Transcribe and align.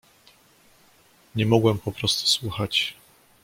"Nie 1.35 1.45
mogłem 1.45 1.77
poprostu 1.77 2.27
słuchać." 2.27 2.95